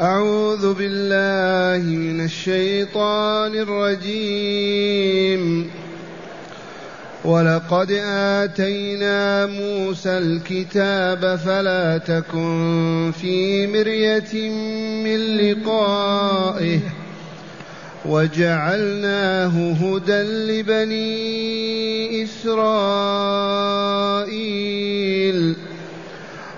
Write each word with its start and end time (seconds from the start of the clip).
أعوذ 0.00 0.74
بالله 0.74 1.84
من 1.84 2.24
الشيطان 2.24 3.54
الرجيم. 3.54 5.70
ولقد 7.24 7.90
آتينا 8.04 9.46
موسى 9.46 10.18
الكتاب 10.18 11.38
فلا 11.44 11.98
تكن 11.98 13.12
في 13.20 13.66
مرية 13.66 14.50
من 15.04 15.36
لقائه. 15.36 16.80
وجعلناه 18.06 19.72
هدى 19.72 20.22
لبني 20.22 22.22
إسرائيل. 22.22 22.60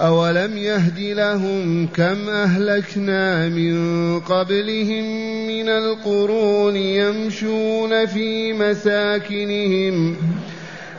أولم 0.00 0.56
يهد 0.58 0.98
لهم 0.98 1.86
كم 1.86 2.28
أهلكنا 2.28 3.48
من 3.48 4.20
قبلهم 4.20 5.04
من 5.46 5.68
القرون 5.68 6.76
يمشون 6.76 8.06
في 8.06 8.52
مساكنهم 8.52 10.16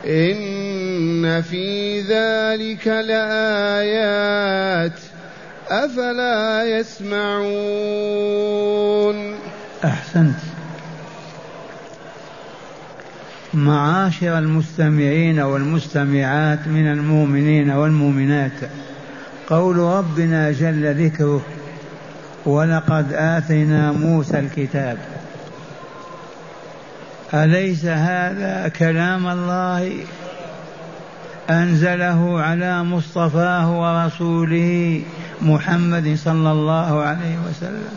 إن 0.06 1.42
في 1.42 2.00
ذلك 2.00 2.86
لآيات 2.86 4.40
أفلا 5.68 6.78
يسمعون 6.78 7.50
أحسنت. 9.84 10.38
معاشر 13.54 14.38
المستمعين 14.38 15.40
والمستمعات 15.40 16.68
من 16.68 16.86
المؤمنين 16.92 17.70
والمؤمنات. 17.70 18.52
قول 19.50 19.76
ربنا 19.76 20.52
جل 20.52 21.04
ذكره 21.04 21.40
ولقد 22.46 23.12
آتينا 23.12 23.92
موسى 23.92 24.38
الكتاب. 24.38 24.98
أليس 27.34 27.84
هذا 27.84 28.68
كلام 28.78 29.26
الله؟ 29.26 29.92
أنزله 31.50 32.40
على 32.40 32.84
مصطفاه 32.84 33.80
ورسوله 33.80 35.02
محمد 35.42 36.16
صلى 36.16 36.52
الله 36.52 37.02
عليه 37.02 37.36
وسلم. 37.50 37.94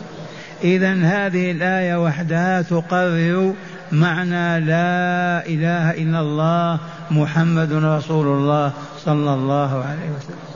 إذا 0.64 0.92
هذه 0.92 1.50
الآية 1.50 2.04
وحدها 2.04 2.62
تقرر 2.62 3.54
معنى 3.92 4.60
لا 4.60 5.46
إله 5.46 5.90
إلا 5.90 6.20
الله 6.20 6.78
محمد 7.10 7.72
رسول 7.72 8.26
الله 8.26 8.72
صلى 9.04 9.34
الله 9.34 9.84
عليه 9.84 10.10
وسلم. 10.18 10.53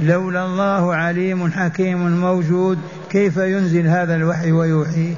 لولا 0.00 0.46
الله 0.46 0.94
عليم 0.94 1.52
حكيم 1.52 2.20
موجود 2.20 2.78
كيف 3.10 3.36
ينزل 3.36 3.86
هذا 3.86 4.16
الوحي 4.16 4.52
ويوحيه 4.52 5.14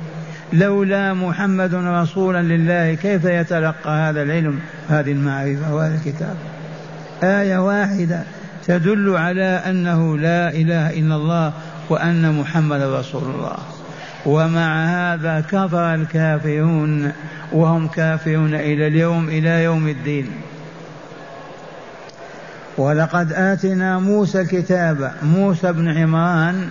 لولا 0.53 1.15
محمد 1.15 1.75
رسولا 1.75 2.43
لله 2.43 2.95
كيف 2.95 3.25
يتلقى 3.25 3.91
هذا 3.91 4.23
العلم 4.23 4.59
هذه 4.89 5.13
المعرفة 5.13 5.75
وهذا 5.75 5.95
الكتاب؟ 5.95 6.37
آية 7.23 7.59
واحدة 7.59 8.23
تدل 8.67 9.17
على 9.17 9.63
أنه 9.67 10.19
لا 10.19 10.51
إله 10.51 10.91
إلا 10.91 11.17
الله 11.17 11.53
وأن 11.91 12.35
محمد 12.35 12.83
رسول 12.83 13.23
الله. 13.23 13.57
ومع 14.27 14.85
هذا 14.85 15.41
كفر 15.41 15.95
الكافرون 15.95 17.13
وهم 17.53 17.89
كافرون 17.89 18.55
إلى 18.55 18.87
اليوم 18.87 19.29
إلى 19.29 19.65
يوم 19.65 19.89
الدين. 19.89 20.31
ولقد 22.79 23.33
آتنا 23.33 23.99
موسى 23.99 24.41
الكتاب 24.41 25.13
موسى 25.23 25.73
بن 25.73 25.99
عمران 25.99 26.69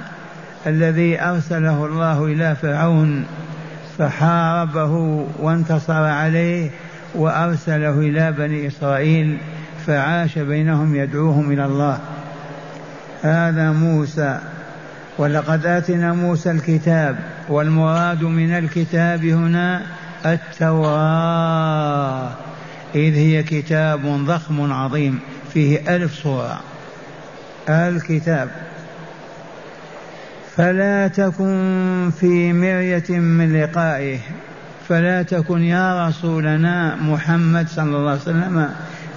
الذي 0.68 1.22
أرسله 1.22 1.86
الله 1.86 2.26
إلى 2.26 2.56
فرعون 2.56 3.26
فحاربه 3.98 5.26
وانتصر 5.40 6.04
عليه 6.04 6.70
وأرسله 7.16 8.00
إلى 8.00 8.32
بني 8.32 8.68
إسرائيل 8.68 9.38
فعاش 9.88 10.40
بينهم 10.40 10.96
يدعوهم 10.96 11.52
إلى 11.52 11.66
الله. 11.66 12.00
هذا 13.22 13.72
موسى. 13.72 14.40
ولقد 15.18 15.66
آتنا 15.66 16.14
موسى 16.14 16.52
الكتاب 16.52 17.20
والمراد 17.50 18.24
من 18.24 18.52
الكتاب 18.52 19.26
هنا 19.26 19.82
التوراة 20.26 22.30
إذ 22.96 23.16
هي 23.16 23.44
كتاب 23.44 24.26
ضخم 24.26 24.74
عظيم. 24.74 25.20
فيه 25.54 25.96
ألف 25.96 26.24
صورة. 26.24 26.60
الكتاب. 27.70 28.50
فلا 30.56 31.08
تكن 31.08 32.12
في 32.20 32.54
مرية 32.54 33.20
من 33.20 33.62
لقائه. 33.62 34.20
فلا 34.90 35.24
تكن 35.24 35.62
يا 35.62 36.08
رسولنا 36.08 36.96
محمد 36.96 37.68
صلى 37.68 37.98
الله 37.98 38.10
عليه 38.10 38.22
وسلم 38.22 38.70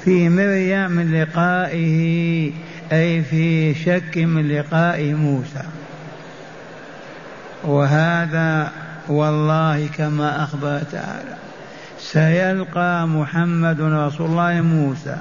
في 0.05 0.29
مرية 0.29 0.87
من 0.87 1.13
لقائه 1.23 2.51
أي 2.93 3.23
في 3.23 3.75
شك 3.75 4.19
من 4.19 4.49
لقاء 4.49 5.05
موسى. 5.05 5.65
وهذا 7.65 8.71
والله 9.09 9.89
كما 9.97 10.45
أخبر 10.45 10.83
تعالى. 10.93 11.37
سيلقى 11.99 13.09
محمد 13.09 13.81
رسول 13.81 14.27
الله 14.27 14.61
موسى. 14.61 15.17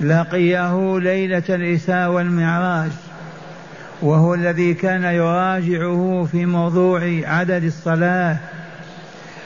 لقيه 0.00 0.98
ليلة 0.98 1.42
الإساء 1.48 2.10
والمعراج 2.10 2.90
وهو 4.02 4.34
الذي 4.34 4.74
كان 4.74 5.04
يراجعه 5.04 6.28
في 6.32 6.46
موضوع 6.46 7.00
عدد 7.24 7.64
الصلاة 7.64 8.36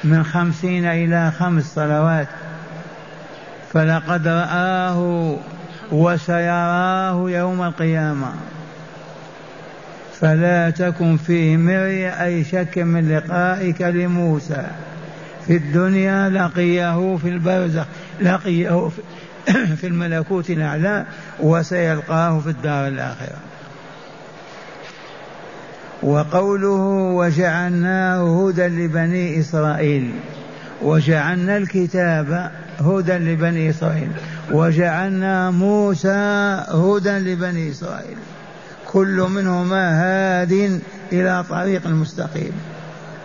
من 0.04 0.24
خمسين 0.24 0.84
إلى 0.84 1.30
خمس 1.38 1.74
صلوات. 1.74 2.28
فلقد 3.72 4.28
رآه 4.28 5.36
وسيراه 5.92 7.30
يوم 7.30 7.62
القيامة. 7.62 8.32
فلا 10.20 10.70
تكن 10.70 11.16
فيه 11.16 11.56
مرية 11.56 12.24
أي 12.24 12.44
شك 12.44 12.78
من 12.78 13.08
لقائك 13.16 13.82
لموسى. 13.82 14.66
في 15.46 15.56
الدنيا 15.56 16.28
لقيه 16.28 17.16
في 17.16 17.28
البرزخ 17.28 17.84
لقيه 18.20 18.88
في 18.88 19.00
الملكوت 19.86 20.50
الأعلى 20.50 21.06
وسيلقاه 21.40 22.40
في 22.40 22.50
الدار 22.50 22.88
الآخرة. 22.88 23.36
وقوله 26.02 26.82
وجعلناه 27.16 28.48
هدى 28.48 28.66
لبني 28.66 29.40
إسرائيل. 29.40 30.12
وجعلنا 30.82 31.56
الكتاب 31.56 32.50
هدى 32.80 33.12
لبني 33.12 33.70
إسرائيل. 33.70 34.10
وجعلنا 34.50 35.50
موسى 35.50 36.08
هدى 36.68 37.10
لبني 37.10 37.70
إسرائيل. 37.70 38.16
كل 38.86 39.26
منهما 39.30 40.02
هاد 40.02 40.80
إلى 41.12 41.44
طريق 41.50 41.86
المستقيم. 41.86 42.52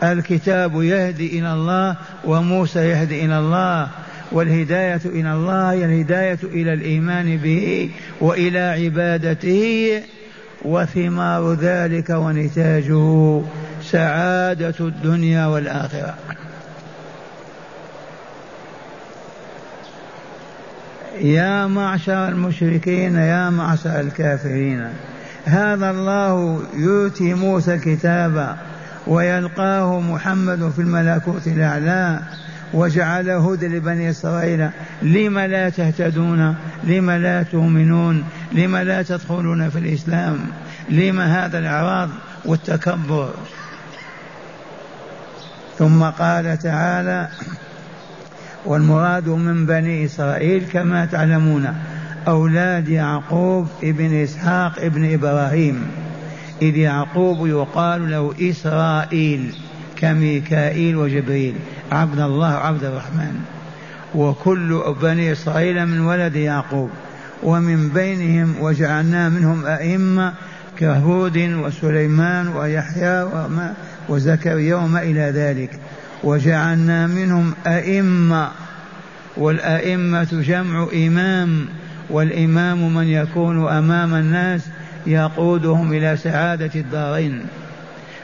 الكتاب 0.03 0.83
يهدي 0.83 1.39
إلى 1.39 1.53
الله 1.53 1.95
وموسى 2.25 2.79
يهدي 2.79 3.25
إلى 3.25 3.39
الله. 3.39 3.87
والهداية 4.31 5.01
إلى 5.05 5.33
الله 5.33 5.71
هي 5.71 5.85
الهداية 5.85 6.39
إلى 6.43 6.73
الإيمان 6.73 7.37
به 7.37 7.91
وإلى 8.21 8.59
عبادته 8.59 10.01
وثمار 10.65 11.53
ذلك 11.53 12.09
ونتاجه 12.09 13.41
سعادة 13.83 14.75
الدنيا 14.79 15.45
والآخرة. 15.45 16.15
يا 21.21 21.67
معشر 21.67 22.27
المشركين 22.27 23.15
يا 23.15 23.49
معشر 23.49 23.99
الكافرين 23.99 24.89
هذا 25.45 25.89
الله 25.89 26.61
يؤتي 26.77 27.33
موسى 27.33 27.73
الكتاب 27.73 28.57
ويلقاه 29.07 29.99
محمد 29.99 30.71
في 30.75 30.81
الملكوت 30.81 31.47
الأعلى. 31.47 32.19
وجعل 32.73 33.29
هدى 33.29 33.67
لبني 33.67 34.09
إسرائيل. 34.09 34.69
لم 35.01 35.39
لا 35.39 35.69
تهتدون؟ 35.69 36.55
لم 36.83 37.11
لا 37.11 37.43
تؤمنون؟ 37.43 38.23
لم 38.51 38.77
لا 38.77 39.01
تدخلون 39.01 39.69
في 39.69 39.79
الإسلام؟ 39.79 40.37
لم 40.89 41.19
هذا 41.19 41.59
الإعراض 41.59 42.09
والتكبر؟ 42.45 43.33
ثم 45.77 46.03
قال 46.03 46.57
تعالى 46.59 47.29
والمراد 48.65 49.29
من 49.29 49.65
بني 49.65 50.05
إسرائيل 50.05 50.63
كما 50.73 51.05
تعلمون 51.05 51.75
أولاد 52.27 52.89
يعقوب 52.89 53.67
ابن 53.83 54.21
إسحاق 54.23 54.79
ابن 54.79 55.13
إبراهيم. 55.13 55.87
إذ 56.61 56.77
يعقوب 56.77 57.47
يقال 57.47 58.11
له 58.11 58.33
إسرائيل 58.41 59.53
كميكائيل 59.95 60.95
وجبريل. 60.95 61.55
عبد 61.91 62.19
الله 62.19 62.47
عبد 62.47 62.83
الرحمن. 62.83 63.39
وكل 64.15 64.95
بني 65.01 65.31
إسرائيل 65.31 65.85
من 65.85 65.99
ولد 65.99 66.35
يعقوب. 66.35 66.89
ومن 67.43 67.89
بينهم 67.89 68.55
وجعلنا 68.61 69.29
منهم 69.29 69.65
أئمة 69.65 70.33
كهود 70.79 71.37
وسليمان 71.37 72.47
ويحيى 72.47 73.21
وما 73.21 73.73
وزكريا 74.09 74.75
وما 74.75 75.01
إلى 75.01 75.31
ذلك. 75.35 75.79
وجعلنا 76.23 77.07
منهم 77.07 77.53
أئمة. 77.67 78.49
والأئمة 79.37 80.27
جمع 80.31 80.87
إمام. 80.93 81.65
والإمام 82.09 82.95
من 82.95 83.07
يكون 83.07 83.67
أمام 83.67 84.13
الناس 84.13 84.61
يقودهم 85.07 85.93
إلى 85.93 86.17
سعادة 86.17 86.71
الدارين. 86.75 87.45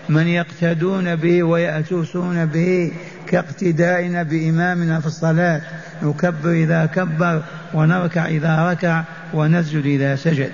من 0.10 0.28
يقتدون 0.28 1.16
به 1.16 1.44
ويأتوسون 1.44 2.46
به 2.46 2.92
كاقتدائنا 3.28 4.24
بإمامنا 4.24 5.00
في 5.00 5.06
الصلاة. 5.06 5.62
نكبر 6.04 6.52
إذا 6.52 6.86
كبر 6.86 7.44
ونركع 7.74 8.26
إذا 8.26 8.72
ركع 8.72 9.04
ونسجد 9.34 9.86
إذا 9.86 10.16
سجد. 10.16 10.52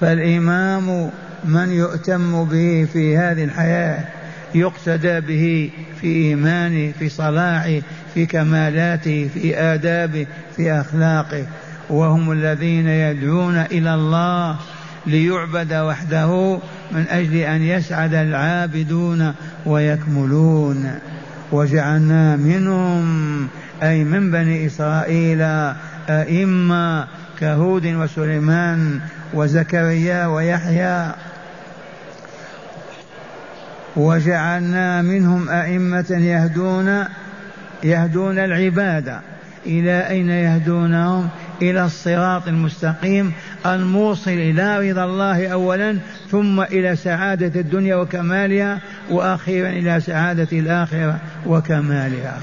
فالإمام 0.00 1.10
من 1.44 1.70
يؤتم 1.70 2.44
به 2.44 2.88
في 2.92 3.16
هذه 3.16 3.44
الحياة 3.44 4.04
يقتدى 4.54 5.20
به 5.20 5.70
في 6.00 6.06
إيمانه 6.06 6.92
في 6.98 7.08
صلاحه 7.08 7.80
في 8.14 8.26
كمالاته 8.26 9.30
في 9.34 9.58
آدابه 9.58 10.26
في 10.56 10.72
أخلاقه. 10.72 11.46
وهم 11.90 12.32
الذين 12.32 12.88
يدعون 12.88 13.56
إلى 13.56 13.94
الله 13.94 14.56
ليعبد 15.06 15.72
وحده 15.72 16.58
من 16.92 17.04
أجل 17.08 17.36
أن 17.36 17.62
يسعد 17.62 18.14
العابدون 18.14 19.34
ويكملون. 19.66 20.98
وجعلنا 21.52 22.36
منهم 22.36 23.48
أي 23.82 24.04
من 24.04 24.30
بني 24.30 24.66
إسرائيل 24.66 25.42
أئمة 26.10 27.06
كهود 27.40 27.86
وسليمان 27.86 29.00
وزكريا 29.34 30.26
ويحيى. 30.26 31.12
وجعلنا 33.96 35.02
منهم 35.02 35.48
أئمة 35.48 36.10
يهدون 36.10 37.04
يهدون 37.84 38.38
العباد 38.38 39.18
إلى 39.66 40.08
أين 40.08 40.30
يهدونهم؟ 40.30 41.28
إلى 41.62 41.84
الصراط 41.84 42.48
المستقيم 42.48 43.32
الموصل 43.66 44.30
إلى 44.30 44.90
رضا 44.90 45.04
الله 45.04 45.48
أولا 45.48 45.98
ثم 46.30 46.60
إلى 46.60 46.96
سعادة 46.96 47.60
الدنيا 47.60 47.96
وكمالها 47.96 48.80
وأخيرا 49.10 49.68
إلى 49.68 50.00
سعادة 50.00 50.48
الآخرة 50.52 51.18
وكمالها. 51.46 52.38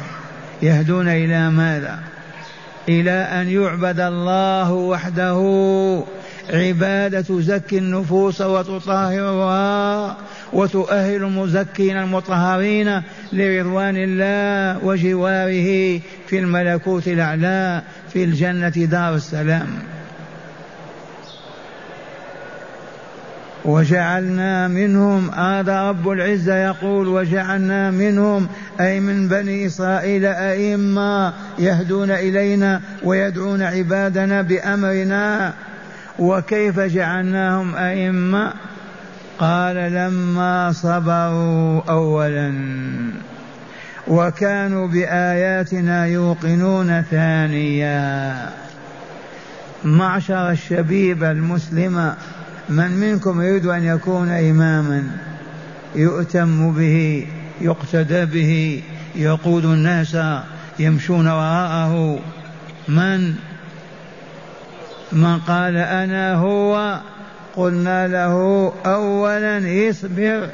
يهدون 0.62 1.08
إلى 1.08 1.50
ماذا؟ 1.50 2.00
إلى 2.90 3.12
أن 3.12 3.50
يعبد 3.50 4.00
الله 4.00 4.72
وحده. 4.72 5.40
عبادة 6.50 7.22
تزكي 7.22 7.78
النفوس 7.78 8.42
وتطهرها 8.42 10.18
وتؤهل 10.54 11.24
المزكين 11.24 11.98
المطهرين 11.98 13.02
لرضوان 13.34 13.96
الله 13.98 14.86
وجواره 14.86 16.00
في 16.28 16.40
الملكوت 16.40 17.08
الأعلى 17.08 17.82
في 18.14 18.24
الجنة 18.24 18.70
دار 18.70 19.16
السلام. 19.16 19.68
وجعلنا 23.66 24.68
منهم 24.68 25.32
هذا 25.32 25.90
رب 25.90 26.10
العزة 26.10 26.56
يقول 26.56 27.08
وجعلنا 27.08 27.92
منهم 27.92 28.48
أي 28.80 29.00
من 29.00 29.28
بني 29.28 29.66
إسرائيل 29.66 30.26
أئمة 30.26 31.34
يهدون 31.60 32.12
إلينا 32.12 32.82
ويدعون 33.04 33.62
عبادنا 33.62 34.42
بأمرنا. 34.42 35.54
وكيف 36.20 36.80
جعلناهم 36.80 37.76
أئمة؟ 37.76 38.54
قال 39.40 39.76
لما 39.76 40.72
صبروا 40.72 41.82
أولا. 41.90 42.54
وكانوا 44.08 44.88
بآياتنا 44.88 46.06
يوقنون 46.06 47.02
ثانيا. 47.02 48.50
معشر 49.84 50.52
الشبيب 50.52 51.24
المسلم 51.24 52.14
من 52.70 52.92
منكم 52.92 53.42
يريد 53.42 53.66
أن 53.66 53.84
يكون 53.84 54.30
إماما؟ 54.30 55.04
يؤتم 55.96 56.72
به 56.72 57.28
يقتدى 57.62 58.26
به 58.26 58.84
يقود 59.16 59.66
الناس 59.66 60.18
يمشون 60.80 61.28
وراءه. 61.28 62.20
من؟ 62.88 63.36
من 65.12 65.40
قال 65.40 65.78
أنا 65.78 66.36
هو 66.36 67.00
قلنا 67.56 68.08
له 68.08 68.74
أولا 68.86 69.90
اصبر 69.90 70.50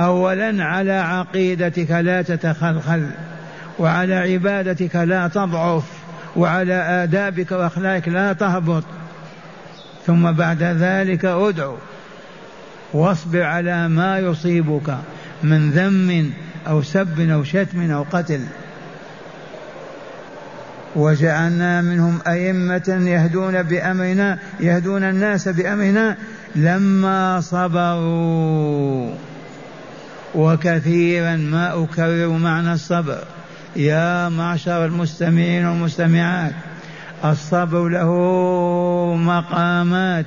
أولا 0.00 0.64
على 0.64 0.92
عقيدتك 0.92 1.90
لا 1.90 2.22
تتخلخل 2.22 3.06
وعلى 3.78 4.14
عبادتك 4.14 4.96
لا 4.96 5.28
تضعف 5.28 5.84
وعلى 6.36 6.74
آدابك 6.74 7.52
وأخلاقك 7.52 8.08
لا 8.08 8.32
تهبط. 8.32 8.84
ثم 10.06 10.32
بعد 10.32 10.62
ذلك 10.62 11.24
ادعو 11.24 11.76
واصبر 12.92 13.42
على 13.42 13.88
ما 13.88 14.18
يصيبك 14.18 14.98
من 15.42 15.70
ذم 15.70 16.32
أو 16.68 16.82
سب 16.82 17.20
أو 17.20 17.44
شتم 17.44 17.90
أو 17.90 18.02
قتل. 18.12 18.40
وجعلنا 20.96 21.82
منهم 21.82 22.18
أئمة 22.26 22.88
يهدون 23.06 23.62
بأمرنا 23.62 24.38
يهدون 24.60 25.02
الناس 25.02 25.48
بأمرنا 25.48 26.16
لما 26.54 27.40
صبروا. 27.40 29.14
وكثيرا 30.34 31.36
ما 31.36 31.84
أكرر 31.84 32.28
معنى 32.28 32.72
الصبر. 32.72 33.18
يا 33.76 34.28
معشر 34.28 34.84
المستمعين 34.84 35.66
والمستمعات 35.66 36.52
الصبر 37.24 37.88
له 37.88 38.10
مقامات. 39.16 40.26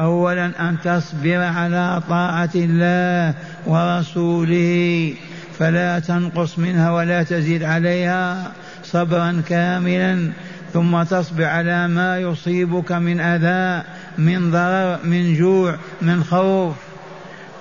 اولا 0.00 0.46
أن 0.68 0.76
تصبر 0.84 1.36
على 1.42 2.02
طاعة 2.08 2.50
الله 2.54 3.34
ورسوله 3.66 5.14
فلا 5.58 5.98
تنقص 5.98 6.58
منها 6.58 6.90
ولا 6.90 7.22
تزيد 7.22 7.62
عليها. 7.62 8.52
صبرا 8.92 9.42
كاملا 9.48 10.30
ثم 10.72 11.02
تصبر 11.02 11.44
على 11.44 11.88
ما 11.88 12.18
يصيبك 12.18 12.92
من 12.92 13.20
أذى 13.20 13.88
من 14.18 14.50
ضرر 14.50 14.98
من 15.04 15.34
جوع 15.34 15.76
من 16.02 16.24
خوف. 16.24 16.76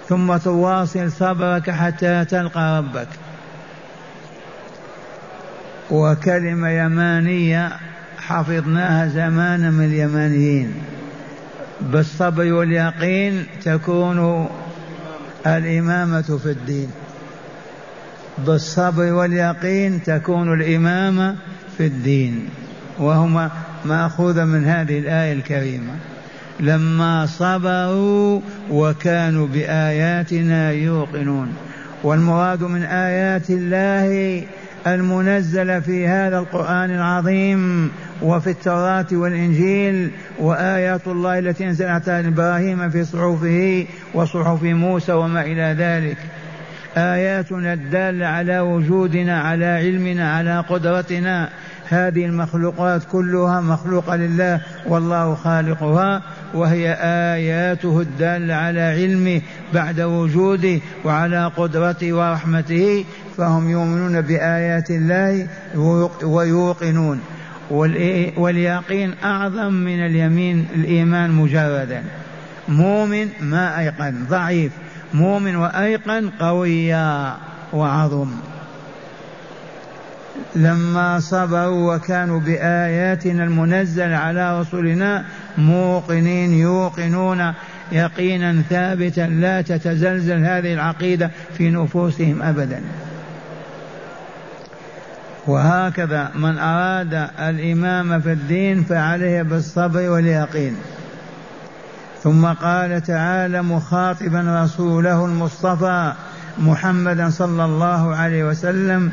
ثم 0.09 0.38
تواصل 0.38 1.11
صبرك 1.11 1.69
حتى 1.69 2.25
تلقى 2.25 2.77
ربك. 2.77 3.07
وكلمة 5.91 6.69
يمانية 6.69 7.69
حفظناها 8.17 9.07
زمان 9.07 9.73
من 9.73 9.85
اليمانيين. 9.85 10.73
بالصبر 11.81 12.53
واليقين 12.53 13.45
تكون 13.63 14.50
الإمامة 15.45 16.39
في 16.43 16.51
الدين. 16.51 16.91
بالصبر 18.38 19.13
واليقين 19.13 20.03
تكون 20.03 20.53
الإمامة 20.53 21.35
في 21.77 21.85
الدين 21.85 22.50
وهما 23.00 23.51
مأخوذ 23.85 24.45
من 24.45 24.65
هذه 24.65 25.00
الآية 25.00 25.33
الكريمة. 25.33 25.93
لما 26.59 27.25
صبروا 27.25 28.41
وكانوا 28.69 29.47
بآياتنا 29.47 30.71
يوقنون. 30.71 31.53
والمراد 32.03 32.63
من 32.63 32.83
آيات 32.83 33.50
الله 33.50 34.43
المنزلة 34.88 35.79
في 35.79 36.07
هذا 36.07 36.39
القرآن 36.39 36.91
العظيم 36.91 37.91
وفي 38.21 38.50
التوراة 38.50 39.05
والإنجيل 39.11 40.11
وآيات 40.39 41.07
الله 41.07 41.39
التي 41.39 41.65
أنزلها 41.65 42.01
إبراهيم 42.07 42.89
في 42.89 43.03
صحفه 43.03 43.85
وصحف 44.13 44.63
موسى 44.63 45.13
وما 45.13 45.41
إلى 45.41 45.75
ذلك. 45.79 46.17
آياتنا 46.98 47.74
الدالة 47.74 48.25
على 48.25 48.60
وجودنا 48.60 49.41
على 49.41 49.65
علمنا 49.65 50.33
على 50.33 50.60
قدرتنا. 50.69 51.50
هذه 51.89 52.25
المخلوقات 52.25 53.01
كلها 53.12 53.62
مخلوقة 53.62 54.15
لله 54.15 54.62
والله 54.88 55.36
خالقها 55.36 56.21
وهي 56.53 56.98
آياته 57.36 58.01
الدالة 58.01 58.53
على 58.53 58.81
علمه 58.81 59.41
بعد 59.74 60.01
وجوده 60.01 60.79
وعلى 61.05 61.51
قدرته 61.57 62.13
ورحمته 62.13 63.05
فهم 63.38 63.69
يؤمنون 63.69 64.21
بآيات 64.21 64.89
الله 64.89 65.48
ويوقنون. 66.24 67.19
واليقين 68.38 69.13
أعظم 69.24 69.74
من 69.74 70.05
اليمين 70.05 70.67
الإيمان 70.75 71.31
مجردا. 71.31 72.03
مؤمن 72.67 73.27
ما 73.41 73.79
أيقن 73.79 74.15
ضعيف. 74.29 74.71
مؤمن 75.13 75.55
وأيقن 75.55 76.29
قويا 76.39 77.35
وعظم. 77.73 78.31
لما 80.55 81.19
صبروا 81.19 81.95
وكانوا 81.95 82.39
بآياتنا 82.39 83.43
المنزل 83.43 84.13
على 84.13 84.59
رسلنا 84.61 85.25
موقنين 85.57 86.53
يوقنون 86.53 87.53
يقينا 87.91 88.61
ثابتا 88.69 89.21
لا 89.21 89.61
تتزلزل 89.61 90.45
هذه 90.45 90.73
العقيدة 90.73 91.31
في 91.57 91.69
نفوسهم 91.69 92.41
أبدا. 92.41 92.81
وهكذا 95.47 96.31
من 96.35 96.57
أراد 96.57 97.13
الإمام 97.39 98.21
في 98.21 98.31
الدين 98.31 98.83
فعليه 98.83 99.41
بالصبر 99.41 100.09
واليقين. 100.09 100.75
ثم 102.23 102.45
قال 102.45 103.03
تعالى 103.03 103.61
مخاطبا 103.61 104.63
رسوله 104.63 105.25
المصطفى 105.25 106.13
محمدا 106.59 107.29
صلى 107.29 107.65
الله 107.65 108.15
عليه 108.15 108.43
وسلم 108.43 109.11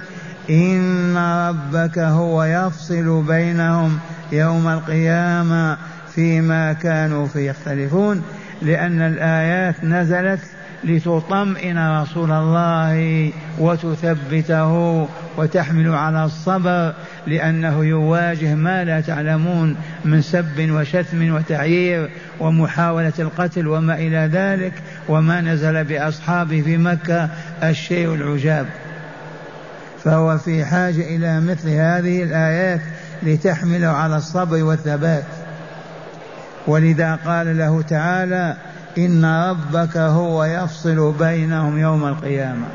إن 0.50 1.16
ربك 1.16 1.98
هو 1.98 2.44
يفصل 2.44 3.22
بينهم 3.22 3.98
يوم 4.32 4.68
القيامة 4.68 5.76
فيما 6.14 6.72
كانوا 6.72 7.26
فيه 7.26 7.50
يختلفون 7.50 8.22
لأن 8.62 9.00
الآيات 9.00 9.84
نزلت 9.84 10.40
لتطمئن 10.85 12.00
رسول 12.02 12.30
الله 12.32 13.32
وتثبته 13.58 15.08
وتحمل 15.37 15.94
على 15.94 16.25
الصبر 16.25 16.94
لأنه 17.26 17.85
يواجه 17.85 18.54
ما 18.54 18.85
لا 18.85 19.00
تعلمون 19.00 19.76
من 20.04 20.23
سب 20.23 20.70
وشتم 20.70 21.35
وتعيير 21.35 22.11
ومحاولة 22.40 23.12
القتل 23.18 23.66
وما 23.66 23.94
إلى 23.94 24.30
ذلك 24.32 24.73
وما 25.08 25.40
نزل 25.40 25.85
بأصحابه 25.85 26.62
في 26.62 26.76
مكة 26.76 27.28
الشيء 27.62 28.14
العجاب. 28.14 28.66
فهو 30.04 30.38
في 30.38 30.64
حاجة 30.64 31.16
إلى 31.16 31.40
مثل 31.40 31.68
هذه 31.68 32.23
الآيات 32.23 32.80
لتحمله 33.23 33.88
على 33.88 34.16
الصبر 34.16 34.62
والثبات. 34.62 35.25
ولذا 36.66 37.18
قال 37.26 37.58
له 37.58 37.82
تعالى 37.82 38.56
إن 38.98 39.24
ربك 39.24 39.96
هو 39.96 40.44
يفصل 40.44 41.14
بينهم 41.18 41.78
يوم 41.78 42.06
القيامة. 42.06 42.66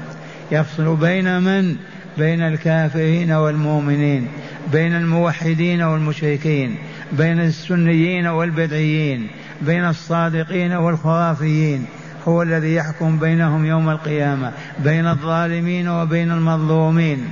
يفصل 0.51 0.95
بين 0.95 1.41
من؟ 1.41 1.75
بين 2.17 2.41
الكافرين 2.41 3.31
والمؤمنين 3.31 4.27
بين 4.71 4.95
الموحدين 4.95 5.81
والمشركين 5.81 6.75
بين 7.11 7.39
السنيين 7.39 8.27
والبدعيين 8.27 9.27
بين 9.61 9.85
الصادقين 9.85 10.73
والخرافيين. 10.73 11.85
هو 12.27 12.41
الذي 12.41 12.75
يحكم 12.75 13.19
بينهم 13.19 13.65
يوم 13.65 13.89
القيامة 13.89 14.51
بين 14.79 15.07
الظالمين 15.07 15.87
وبين 15.87 16.31
المظلومين. 16.31 17.27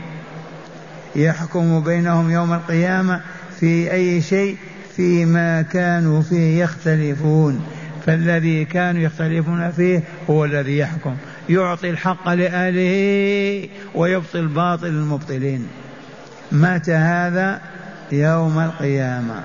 يحكم 1.16 1.80
بينهم 1.84 2.32
يوم 2.32 2.54
القيامة 2.54 3.22
في 3.60 3.92
أي 3.92 4.22
شيء؟ 4.22 4.58
فيما 4.96 5.62
كانوا 5.62 6.22
فيه 6.22 6.64
يختلفون. 6.64 7.62
فالذي 8.06 8.66
كانوا 8.66 9.02
يختلفون 9.02 9.72
فيه 9.72 10.04
هو 10.30 10.46
الذي 10.46 10.78
يحكم. 10.78 11.16
يعطي 11.50 11.90
الحق 11.90 12.30
لأهله 12.30 13.70
ويبطل 13.96 14.40
الباطل 14.40 14.88
للمبطلين. 14.88 15.68
متى 16.52 16.94
هذا 16.94 17.62
يوم 18.12 18.60
القيامة. 18.60 19.44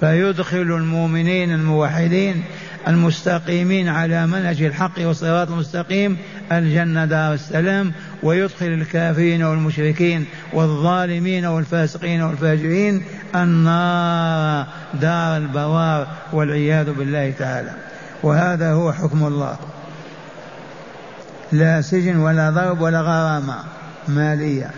فيدخل 0.00 0.56
المؤمنين 0.56 1.54
الموحدين 1.54 2.42
المستقيمين 2.88 3.88
على 3.88 4.26
منهج 4.26 4.62
الحق 4.62 4.92
والصراط 4.98 5.50
المستقيم 5.50 6.16
الجنة 6.52 7.04
دار 7.04 7.34
السلام 7.34 7.92
ويدخل 8.22 8.66
الكافرين 8.66 9.42
والمشركين 9.42 10.24
والظالمين 10.52 11.46
والفاسقين 11.46 12.22
والفاجرين 12.22 13.02
النار 13.34 14.66
دار 15.00 15.36
البوار 15.36 16.08
والعياذ 16.32 16.92
بالله 16.92 17.30
تعالى. 17.30 17.89
وهذا 18.22 18.72
هو 18.72 18.92
حكم 18.92 19.26
الله. 19.26 19.56
لا 21.52 21.80
سجن 21.80 22.16
ولا 22.16 22.50
ضرب 22.50 22.80
ولا 22.80 23.00
غرامة 23.00 23.56
مالية. 24.08 24.70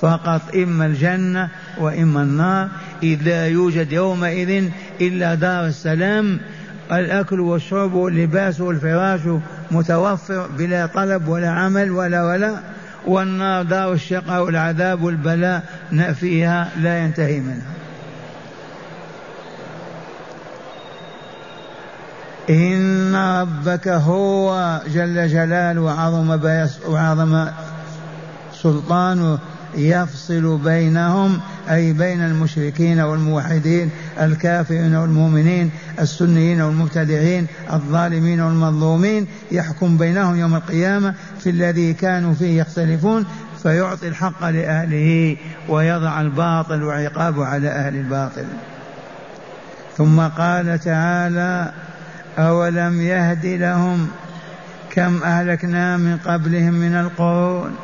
فقط 0.00 0.40
إما 0.54 0.86
الجنة 0.86 1.48
وإما 1.78 2.22
النار. 2.22 2.68
إذا 3.02 3.46
يوجد 3.46 3.92
يومئذ 3.92 4.68
إلا 5.00 5.34
دار 5.34 5.66
السلام 5.66 6.40
الأكل 6.92 7.40
والشرب 7.40 7.94
واللباس 7.94 8.60
والفراش 8.60 9.20
متوفر 9.70 10.46
بلا 10.58 10.86
طلب 10.86 11.28
ولا 11.28 11.50
عمل 11.50 11.90
ولا 11.90 12.24
ولا. 12.24 12.60
والنار 13.06 13.62
دار 13.62 13.92
الشقاء 13.92 14.44
والعذاب 14.44 15.02
والبلاء 15.02 15.62
فيها 16.20 16.68
لا 16.80 16.98
ينتهي 16.98 17.40
منها. 17.40 17.73
إن 22.50 23.14
ربك 23.14 23.88
هو 23.88 24.80
جل 24.94 25.28
جلاله 25.28 25.80
وعظم 25.80 26.40
وعظم 26.88 27.46
سلطانه 28.52 29.38
يفصل 29.76 30.58
بينهم 30.58 31.40
أي 31.70 31.92
بين 31.92 32.20
المشركين 32.20 33.00
والموحدين 33.00 33.90
الكافرين 34.20 34.94
والمؤمنين 34.94 35.70
السنيين 36.00 36.60
والمبتدعين 36.60 37.46
الظالمين 37.72 38.40
والمظلومين 38.40 39.26
يحكم 39.52 39.96
بينهم 39.96 40.36
يوم 40.36 40.54
القيامة 40.54 41.14
في 41.40 41.50
الذي 41.50 41.92
كانوا 41.92 42.34
فيه 42.34 42.60
يختلفون 42.60 43.26
فيعطي 43.62 44.08
الحق 44.08 44.44
لأهله 44.44 45.36
ويضع 45.68 46.20
الباطل 46.20 46.82
وعقابه 46.82 47.44
على 47.46 47.68
أهل 47.68 47.96
الباطل. 47.96 48.44
ثم 49.96 50.20
قال 50.20 50.78
تعالى 50.78 51.72
أولم 52.38 53.00
يهد 53.00 53.46
لهم 53.46 54.08
كم 54.90 55.22
أهلكنا 55.22 55.96
من 55.96 56.16
قبلهم 56.16 56.74
من 56.74 56.94
القرون 56.94 57.76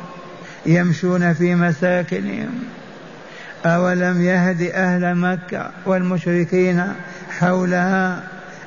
يمشون 0.65 1.33
في 1.33 1.55
مساكنهم؟ 1.55 2.49
أولم 3.65 4.21
يهد 4.21 4.61
أهل 4.61 5.15
مكة 5.15 5.71
والمشركين 5.85 6.83
حولها؟ 7.39 8.23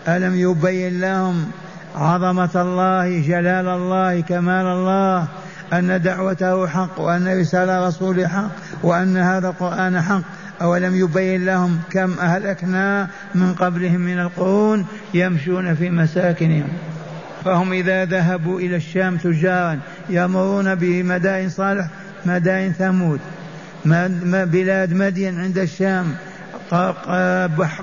ألم 0.08 0.36
يبين 0.36 1.00
لهم 1.00 1.50
عظمة 1.96 2.50
الله 2.54 3.20
جلال 3.20 3.68
الله 3.68 4.20
كمال 4.20 4.66
الله 4.66 5.26
أن 5.72 6.02
دعوته 6.02 6.66
حق 6.66 7.00
وأن 7.00 7.40
رسالة 7.40 7.88
رسوله 7.88 8.28
حق 8.28 8.50
وأن 8.82 9.16
هذا 9.16 9.48
القرآن 9.48 10.00
حق؟ 10.00 10.20
أولم 10.62 10.94
يبين 10.96 11.44
لهم 11.44 11.80
كم 11.90 12.12
أهلكنا 12.18 13.08
من 13.34 13.54
قبلهم 13.54 14.00
من 14.00 14.18
القرون 14.18 14.86
يمشون 15.14 15.74
في 15.74 15.90
مساكنهم. 15.90 16.68
فهم 17.44 17.72
إذا 17.72 18.04
ذهبوا 18.04 18.60
إلى 18.60 18.76
الشام 18.76 19.16
تجارا 19.16 19.78
يمرون 20.08 20.74
بمدائن 20.74 21.48
صالح 21.48 21.86
مدائن 22.26 22.72
ثمود. 22.72 23.20
بلاد 24.24 24.94
مدين 24.94 25.40
عند 25.40 25.58
الشام. 25.58 26.14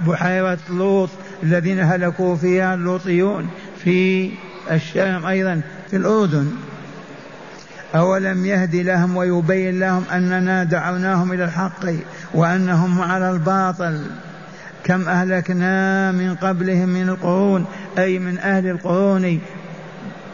بحيرة 0.07 0.59
لوط 0.69 1.09
الذين 1.43 1.79
هلكوا 1.79 2.35
فيها 2.35 2.73
اللوطيون 2.73 3.49
في 3.83 4.31
الشام 4.71 5.25
أيضا 5.25 5.61
في 5.89 5.97
الأردن. 5.97 6.51
أولم 7.95 8.45
يهد 8.45 8.75
لهم 8.75 9.17
ويبين 9.17 9.79
لهم 9.79 10.03
أننا 10.13 10.63
دعوناهم 10.63 11.31
إلى 11.33 11.43
الحق. 11.43 11.85
وأنهم 12.33 13.01
على 13.01 13.31
الباطل. 13.31 14.01
كم 14.83 15.09
أهلكنا 15.09 16.11
من 16.11 16.35
قبلهم 16.35 16.89
من 16.89 17.09
القرون 17.09 17.65
أي 17.97 18.19
من 18.19 18.37
أهل 18.37 18.67
القرون 18.67 19.39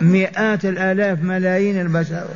مئات 0.02 0.66
الآلاف 0.66 1.22
ملايين 1.22 1.82
البشر. 1.82 2.28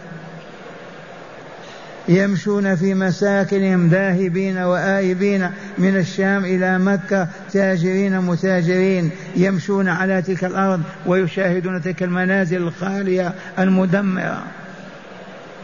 يمشون 2.07 2.75
في 2.75 2.93
مساكنهم 2.93 3.87
ذاهبين 3.87 4.57
وآيبين 4.57 5.49
من 5.77 5.97
الشام 5.97 6.45
إلى 6.45 6.79
مكة 6.79 7.27
تاجرين 7.53 8.21
متاجرين 8.21 9.09
يمشون 9.35 9.89
على 9.89 10.21
تلك 10.21 10.43
الأرض 10.43 10.81
ويشاهدون 11.05 11.81
تلك 11.81 12.03
المنازل 12.03 12.57
الخالية 12.57 13.33
المدمرة. 13.59 14.43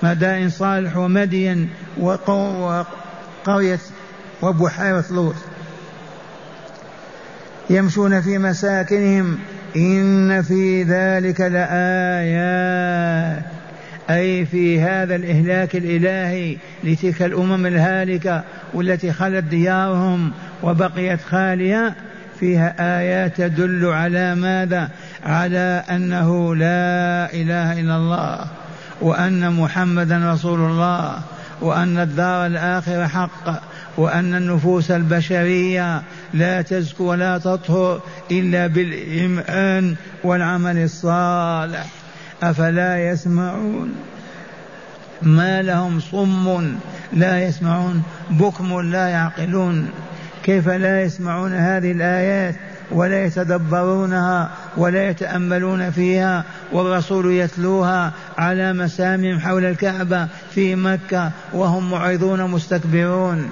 مدائن 0.04 0.50
صالح 0.50 0.98
ومدين 0.98 1.70
وقرية 3.48 3.80
وبحيرة 4.42 5.06
لوط. 5.12 5.36
يمشون 7.70 8.22
في 8.22 8.38
مساكنهم 8.38 9.38
إن 9.76 10.42
في 10.42 10.84
ذلك 10.84 11.42
لآيات. 11.42 13.44
أي 14.10 14.46
في 14.46 14.82
هذا 14.82 15.16
الإهلاك 15.16 15.76
الإلهي 15.76 16.58
لتلك 16.84 17.22
الأمم 17.22 17.66
الهالكة 17.66 18.44
والتي 18.74 19.14
خلت 19.14 19.44
ديارهم 19.44 20.32
وبقيت 20.64 21.22
خالية 21.22 21.96
فيها 22.40 23.00
آيات 23.00 23.38
تدل 23.38 23.86
على 23.86 24.36
ماذا؟ 24.36 24.90
على 25.26 25.84
أنه 25.90 26.56
لا 26.56 27.34
إله 27.34 27.80
إلا 27.80 27.98
الله 27.98 28.48
وأن 29.02 29.54
محمدا 29.54 30.34
رسول 30.34 30.60
الله. 30.60 31.22
وأن 31.62 31.98
الدار 31.98 32.46
الآخرة 32.46 33.08
حق 33.08 33.62
وأن 33.98 34.36
النفوس 34.36 34.92
البشرية 34.92 36.02
لا 36.34 36.62
تزكو 36.62 37.04
ولا 37.04 37.38
تطهر 37.38 38.02
إلا 38.32 38.68
بالإيمان 38.68 39.96
والعمل 40.24 40.78
الصالح. 40.78 41.86
أفلا 42.44 43.10
يسمعون؟ 43.10 43.96
ما 45.22 45.62
لهم 45.62 46.00
صم 46.00 46.76
لا 47.14 47.44
يسمعون 47.44 48.04
بكم 48.30 48.82
لا 48.82 49.08
يعقلون. 49.08 49.90
كيف 50.44 50.70
لا 50.70 51.04
يسمعون 51.04 51.54
هذه 51.54 51.92
الآيات 51.92 52.56
ولا 52.92 53.26
يتدبرونها 53.26 54.50
ولا 54.78 55.10
يتأملون 55.10 55.92
فيها 55.92 56.44
والرسول 56.72 57.32
يتلوها 57.32 58.12
على 58.38 58.74
مسامع 58.74 59.40
حول 59.40 59.66
الكعبة 59.66 60.28
في 60.52 60.76
مكة 60.76 61.32
وهم 61.54 61.92
معرضون 61.92 62.52
مستكبرون. 62.52 63.50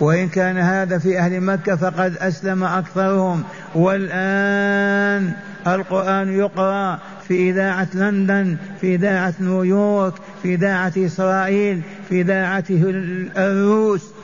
وإن 0.00 0.28
كان 0.28 0.58
هذا 0.58 0.98
في 0.98 1.18
أهل 1.18 1.40
مكة 1.40 1.76
فقد 1.76 2.16
أسلم 2.16 2.64
أكثرهم. 2.64 3.44
والآن 3.74 5.32
القرآن 5.66 6.38
يقرأ 6.38 6.98
في 7.28 7.50
إذاعة 7.50 7.88
لندن 7.94 8.56
في 8.80 8.94
إذاعة 8.94 9.34
نيويورك 9.40 10.14
في 10.42 10.54
إذاعة 10.54 10.92
إسرائيل 10.96 11.82
في 12.08 12.20
إذاعة 12.20 12.64
الروس. 13.36 14.17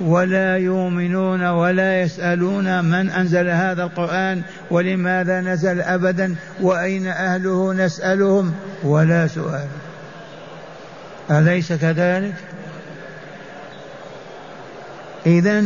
ولا 0.00 0.56
يؤمنون 0.56 1.46
ولا 1.46 2.00
يسألون 2.02 2.84
من 2.84 3.10
أنزل 3.10 3.48
هذا 3.48 3.82
القرآن 3.82 4.42
ولماذا 4.70 5.40
نزل 5.40 5.80
أبدا 5.80 6.34
وأين 6.60 7.06
أهله 7.06 7.72
نسألهم 7.72 8.52
ولا 8.82 9.26
سؤال. 9.26 9.66
أليس 11.30 11.72
كذلك؟ 11.72 12.34
إذا 15.26 15.64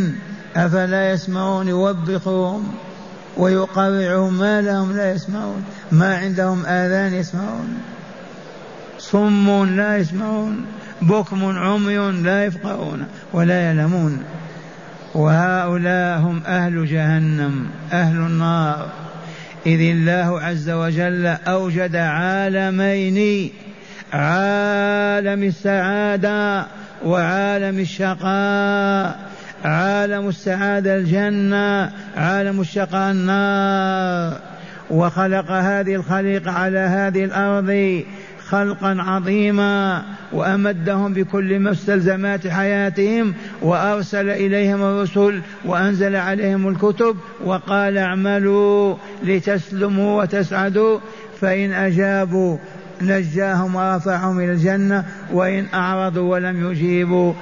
أفلا 0.56 1.10
يسمعون 1.12 1.68
يوبخهم 1.68 2.74
ويقرعهم 3.36 4.38
ما 4.38 4.60
لهم 4.60 4.96
لا 4.96 5.12
يسمعون 5.12 5.64
ما 5.92 6.16
عندهم 6.16 6.66
آذان 6.66 7.14
يسمعون 7.14 7.78
صم 8.98 9.64
لا 9.64 9.96
يسمعون 9.96 10.66
بكم 11.08 11.58
عمي 11.58 12.22
لا 12.22 12.44
يفقهون 12.44 13.06
ولا 13.32 13.60
يعلمون. 13.60 14.22
وهؤلاء 15.14 16.18
هم 16.18 16.42
أهل 16.46 16.86
جهنم 16.86 17.66
أهل 17.92 18.16
النار. 18.16 18.88
إذ 19.66 19.80
الله 19.80 20.40
عز 20.40 20.70
وجل 20.70 21.26
أوجد 21.26 21.96
عالمين 21.96 23.50
عالم 24.12 25.42
السعادة 25.42 26.66
وعالم 27.04 27.78
الشقاء. 27.78 29.18
عالم 29.64 30.28
السعادة 30.28 30.96
الجنة 30.96 31.92
عالم 32.16 32.60
الشقاء 32.60 33.10
النار. 33.10 34.38
وخلق 34.90 35.50
هذه 35.50 35.94
الخليقة 35.94 36.50
على 36.50 36.78
هذه 36.78 37.24
الأرض 37.24 38.02
خلقا 38.48 38.96
عظيما 38.98 40.02
وأمدهم 40.32 41.12
بكل 41.12 41.60
مستلزمات 41.60 42.46
حياتهم 42.46 43.34
وأرسل 43.62 44.30
إليهم 44.30 44.82
الرسل 44.82 45.40
وأنزل 45.64 46.16
عليهم 46.16 46.68
الكتب 46.68 47.16
وقال 47.44 47.98
اعملوا 47.98 48.96
لتسلموا 49.22 50.22
وتسعدوا 50.22 50.98
فإن 51.40 51.72
أجابوا 51.72 52.58
نجاهم 53.02 53.74
ورفعهم 53.74 54.38
إلى 54.38 54.52
الجنة 54.52 55.04
وإن 55.32 55.66
أعرضوا 55.74 56.32
ولم 56.32 56.70
يجيبوا 56.70 57.32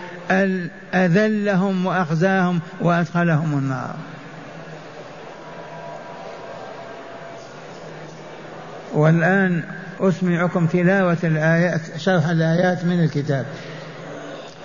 أذلهم 0.95 1.87
وأخزاهم 1.87 2.61
وأدخلهم 2.81 3.59
النار. 3.59 3.95
والآن 8.95 9.63
أسمعكم 10.03 10.67
تلاوة 10.67 11.17
الآيات 11.25 11.81
شرح 11.99 12.27
الآيات 12.29 12.85
من 12.85 13.05
الكتاب. 13.05 13.47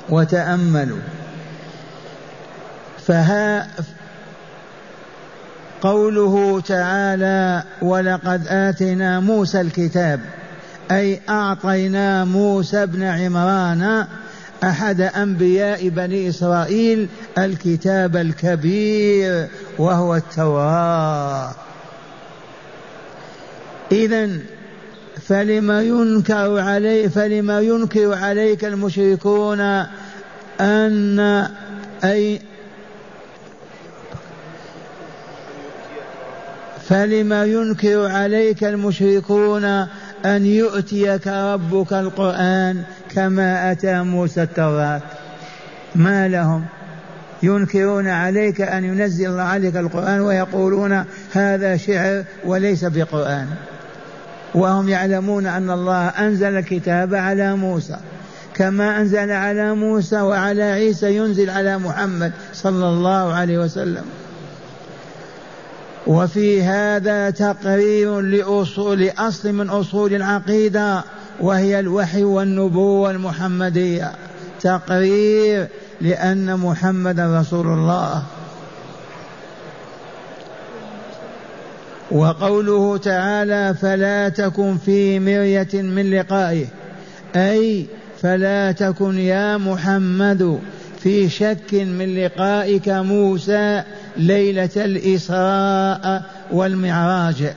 وتأملوا. 0.09 0.99
فها 3.07 3.67
قوله 5.81 6.61
تعالى 6.61 7.63
ولقد 7.81 8.47
آتينا 8.47 9.19
موسى 9.19 9.61
الكتاب 9.61 10.19
أي 10.91 11.19
أعطينا 11.29 12.25
موسى 12.25 12.85
بن 12.85 13.03
عمران 13.03 14.07
أحد 14.63 15.01
أنبياء 15.01 15.89
بني 15.89 16.29
إسرائيل 16.29 17.09
الكتاب 17.37 18.15
الكبير 18.15 19.47
وهو 19.77 20.15
التوراة. 20.15 21.51
إذا 23.91 24.29
فلما 25.27 25.81
ينكر 25.81 26.59
علي 26.59 27.09
فلما 27.09 27.61
ينكر 27.61 28.13
عليك 28.13 28.65
المشركون 28.65 29.59
أن 30.61 31.47
أي 32.03 32.41
فلما 36.89 37.45
ينكر 37.45 38.07
عليك 38.07 38.63
المشركون 38.63 39.65
أن 40.25 40.45
يؤتيك 40.45 41.27
ربك 41.27 41.93
القرآن 41.93 42.83
كما 43.15 43.71
أتى 43.71 44.01
موسى 44.01 44.43
التوراة. 44.43 45.01
ما 45.95 46.27
لهم؟ 46.27 46.65
ينكرون 47.43 48.07
عليك 48.07 48.61
أن 48.61 48.83
ينزل 48.83 49.25
الله 49.25 49.41
عليك 49.41 49.75
القرآن 49.75 50.19
ويقولون 50.19 51.03
هذا 51.33 51.77
شعر 51.77 52.23
وليس 52.45 52.85
بقرآن. 52.85 53.47
وهم 54.57 54.89
يعلمون 54.89 55.45
أن 55.45 55.69
الله 55.69 56.07
أنزل 56.07 56.57
الكتاب 56.57 57.15
على 57.15 57.55
موسى. 57.55 57.97
كما 58.53 59.01
أنزل 59.01 59.31
على 59.31 59.73
موسى 59.73 60.21
وعلى 60.21 60.63
عيسى 60.63 61.15
ينزل 61.15 61.49
على 61.49 61.77
محمد 61.77 62.31
صلى 62.53 62.89
الله 62.89 63.33
عليه 63.33 63.57
وسلم. 63.57 64.03
وفي 66.07 66.63
هذا 66.63 67.29
تقرير 67.29 68.21
لأصول 68.21 68.99
لأصل 68.99 69.53
من 69.53 69.69
أصول 69.69 70.13
العقيدة 70.13 71.03
وهي 71.39 71.79
الوحي 71.79 72.23
والنبوة 72.23 73.11
المحمدية. 73.11 74.11
تقرير 74.61 75.67
لأن 76.01 76.57
محمد 76.57 77.19
رسول 77.19 77.67
الله. 77.67 78.23
وقوله 82.11 82.97
تعالى 82.97 83.75
فلا 83.81 84.29
تكن 84.29 84.77
في 84.77 85.19
مرية 85.19 85.67
من 85.73 86.11
لقائه 86.11 86.65
أي 87.35 87.85
فلا 88.21 88.71
تكن 88.71 89.19
يا 89.19 89.57
محمد 89.57 90.59
في 90.99 91.29
شك 91.29 91.73
من 91.73 92.15
لقائك 92.15 92.89
موسى 92.89 93.83
ليلة 94.17 94.69
الإسراء 94.75 96.23
والمعراج 96.51 97.53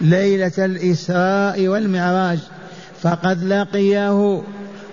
ليلة 0.00 0.52
الإسراء 0.58 1.68
والمعراج. 1.68 2.38
فقد 3.02 3.44
لقيه 3.44 4.42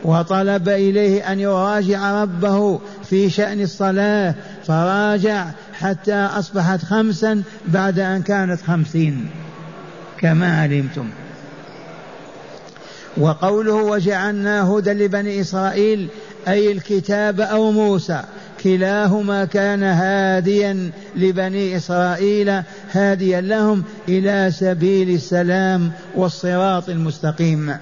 وطلب 0.03 0.69
إليه 0.69 1.31
أن 1.31 1.39
يراجع 1.39 2.23
ربه 2.23 2.79
في 3.03 3.29
شأن 3.29 3.61
الصلاة 3.61 4.35
فراجع 4.63 5.45
حتى 5.79 6.15
أصبحت 6.15 6.83
خمسا 6.83 7.43
بعد 7.67 7.99
أن 7.99 8.21
كانت 8.21 8.61
خمسين. 8.61 9.27
كما 10.17 10.61
علمتم. 10.61 11.09
وقوله 13.17 13.73
وجعلنا 13.73 14.63
هدى 14.63 14.91
لبني 14.91 15.41
إسرائيل 15.41 16.07
أي 16.47 16.71
الكتاب 16.71 17.41
أو 17.41 17.71
موسى 17.71 18.21
كلاهما 18.63 19.45
كان 19.45 19.83
هاديا 19.83 20.91
لبني 21.15 21.77
إسرائيل 21.77 22.61
هاديا 22.91 23.41
لهم 23.41 23.83
إلى 24.09 24.51
سبيل 24.51 25.09
السلام 25.09 25.91
والصراط 26.15 26.89
المستقيم. 26.89 27.77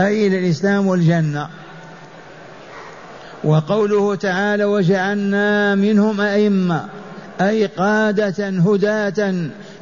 أي 0.00 0.26
إلى 0.26 0.38
الإسلام 0.38 0.86
والجنة. 0.86 1.48
وقوله 3.44 4.14
تعالى 4.14 4.64
وجعلنا 4.64 5.74
منهم 5.74 6.20
أئمة 6.20 6.84
أي 7.40 7.66
قادة 7.66 8.48
هداة 8.48 9.34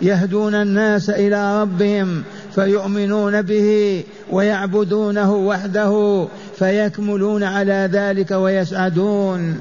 يهدون 0.03 0.55
الناس 0.55 1.11
إلى 1.11 1.63
ربهم 1.63 2.23
فيؤمنون 2.55 3.43
به 3.43 4.03
ويعبدونه 4.31 5.33
وحده 5.33 6.27
فيكملون 6.59 7.43
على 7.43 7.89
ذلك 7.93 8.31
ويسعدون 8.31 9.61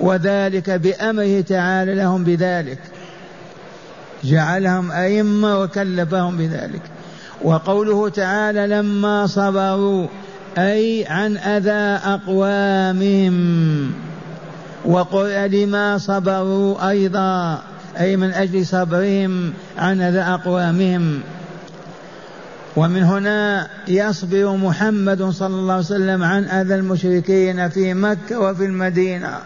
وذلك 0.00 0.70
بأمره 0.70 1.40
تعالى 1.40 1.94
لهم 1.94 2.24
بذلك. 2.24 2.78
جعلهم 4.24 4.90
أئمة 4.90 5.60
وكلفهم 5.60 6.36
بذلك. 6.36 6.82
وقوله 7.42 8.08
تعالى 8.08 8.66
لما 8.66 9.26
صبروا 9.26 10.06
أي 10.58 11.06
عن 11.08 11.36
أذى 11.36 12.00
أقوامهم. 12.04 13.92
وقل 14.84 15.50
لما 15.50 15.98
صبروا 15.98 16.90
أيضا 16.90 17.62
أي 18.00 18.16
من 18.16 18.30
أجل 18.30 18.66
صبرهم 18.66 19.52
عن 19.78 20.00
أذى 20.00 20.20
أقوامهم. 20.20 21.20
ومن 22.76 23.02
هنا 23.02 23.68
يصبر 23.88 24.56
محمد 24.56 25.22
صلى 25.22 25.54
الله 25.54 25.72
عليه 25.72 25.84
وسلم 25.84 26.22
عن 26.22 26.44
أذى 26.44 26.74
المشركين 26.74 27.68
في 27.68 27.94
مكة 27.94 28.40
وفي 28.40 28.64
المدينة. 28.64 29.38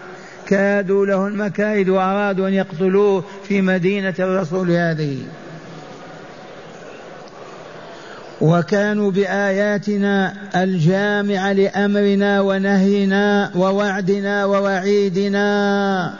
كادوا 0.46 1.06
له 1.06 1.26
المكائد 1.26 1.88
وأرادوا 1.88 2.48
أن 2.48 2.54
يقتلوه 2.54 3.24
في 3.48 3.62
مدينة 3.62 4.14
الرسول 4.18 4.70
هذه. 4.70 5.18
وكانوا 8.44 9.10
بآياتنا 9.10 10.32
الجامعة 10.56 11.52
لأمرنا 11.52 12.40
ونهينا 12.40 13.50
ووعدنا 13.56 14.44
ووعيدنا. 14.44 16.14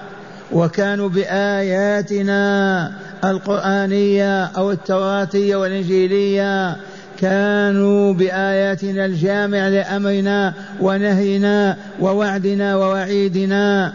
وكانوا 0.53 1.09
بآياتنا 1.09 2.93
القرآنية 3.25 4.45
أو 4.45 4.71
التوراتية 4.71 5.57
والإنجيلية. 5.57 6.77
كانوا 7.21 8.15
بآياتنا 8.15 9.05
الجامعة 9.05 9.69
لأمرنا 9.69 10.55
ونهينا 10.81 11.77
ووعدنا 12.01 12.77
ووعيدنا. 12.77 13.93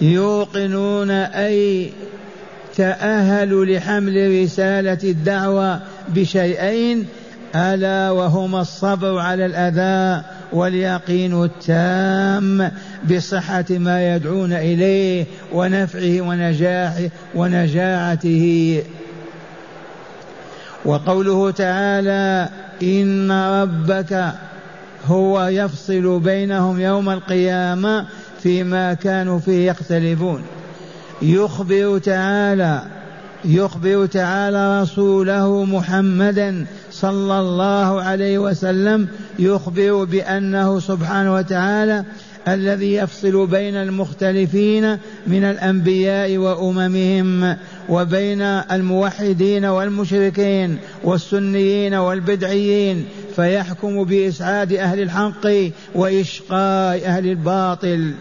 يوقنون 0.00 1.10
أي 1.10 1.92
تأهلوا 2.76 3.64
لحمل 3.64 4.42
رسالة 4.42 4.98
الدعوة 5.04 5.80
بشيئين 6.08 7.06
ألا 7.54 8.10
وهما 8.10 8.60
الصبر 8.60 9.18
على 9.18 9.46
الأذى 9.46 10.24
واليقين 10.52 11.44
التام 11.44 12.70
بصحة 13.10 13.64
ما 13.70 14.14
يدعون 14.14 14.52
إليه 14.52 15.26
ونفعه 15.52 16.20
ونجاحه 16.20 17.08
ونجاعته. 17.34 18.82
وقوله 20.84 21.50
تعالى 21.50 22.48
إن 22.82 23.32
ربك 23.32 24.32
هو 25.06 25.46
يفصل 25.46 26.20
بينهم 26.20 26.80
يوم 26.80 27.10
القيامة 27.10 28.06
فيما 28.42 28.94
كانوا 28.94 29.38
فيه 29.38 29.70
يختلفون. 29.70 30.42
يخبر 31.22 31.98
تعالى 31.98 32.82
يخبر 33.44 34.06
تعالى 34.06 34.82
رسوله 34.82 35.64
محمدا 35.64 36.66
صلى 36.90 37.40
الله 37.40 38.02
عليه 38.02 38.38
وسلم 38.38 39.08
يخبر 39.38 40.04
بأنه 40.04 40.80
سبحانه 40.80 41.34
وتعالى 41.34 42.04
الذي 42.48 42.94
يفصل 42.94 43.46
بين 43.46 43.76
المختلفين 43.76 44.98
من 45.26 45.44
الأنبياء 45.44 46.36
وأممهم 46.36 47.56
وبين 47.88 48.42
الموحدين 48.42 49.64
والمشركين 49.64 50.78
والسنيين 51.04 51.94
والبدعيين 51.94 53.04
فيحكم 53.36 54.04
بإسعاد 54.04 54.72
أهل 54.72 55.02
الحق 55.02 55.46
وإشقاء 55.94 57.06
أهل 57.06 57.26
الباطل. 57.26 58.12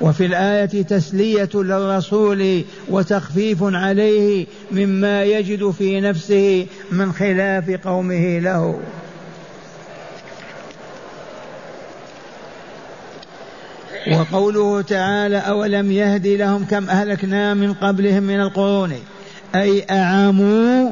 وفي 0.00 0.26
الآية 0.26 0.82
تسلية 0.82 1.48
للرسول 1.54 2.64
وتخفيف 2.88 3.58
عليه 3.62 4.46
مما 4.70 5.24
يجد 5.24 5.70
في 5.70 6.00
نفسه 6.00 6.66
من 6.90 7.12
خلاف 7.12 7.70
قومه 7.70 8.38
له. 8.38 8.80
وقوله 14.12 14.82
تعالى 14.82 15.36
أولم 15.36 15.92
يهد 15.92 16.26
لهم 16.26 16.64
كم 16.64 16.88
أهلكنا 16.88 17.54
من 17.54 17.74
قبلهم 17.74 18.22
من 18.22 18.40
القرون؟ 18.40 18.92
أي 19.54 19.84
أعاموا 19.90 20.90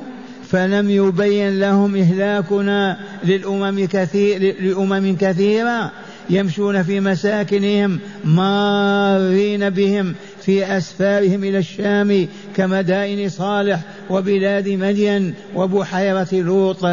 فلم 0.51 0.91
يبين 0.91 1.61
لهم 1.61 1.97
إهلاكنا 1.97 2.99
للأمم 3.25 3.87
كثير 3.87 4.57
لأمم 4.61 5.17
كثيرة 5.17 5.93
يمشون 6.31 6.83
في 6.83 7.01
مساكنهم 7.01 7.99
مارين 8.25 9.71
بهم 9.71 10.15
في 10.43 10.77
أسفارهم 10.77 11.45
إلى 11.45 11.59
الشام 11.59 12.29
كمدائن 12.57 13.29
صالح 13.29 13.81
وبلاد 14.11 14.69
مدين 14.69 15.35
وبحيرة 15.55 16.29
لوط. 16.33 16.85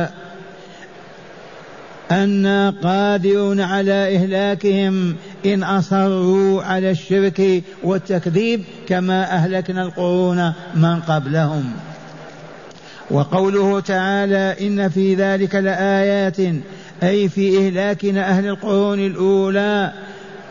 أنا 2.11 2.69
قادرون 2.69 3.61
على 3.61 4.15
إهلاكهم 4.15 5.15
إن 5.45 5.63
أصروا 5.63 6.63
على 6.63 6.91
الشرك 6.91 7.63
والتكذيب 7.83 8.63
كما 8.87 9.23
أهلكنا 9.23 9.83
القرون 9.83 10.53
من 10.75 10.99
قبلهم. 10.99 11.71
وقوله 13.11 13.79
تعالى 13.79 14.55
إن 14.61 14.89
في 14.89 15.15
ذلك 15.15 15.55
لآيات 15.55 16.37
أي 17.03 17.29
في 17.29 17.67
إهلاكنا 17.67 18.29
أهل 18.29 18.47
القرون 18.47 18.99
الأولى. 18.99 19.93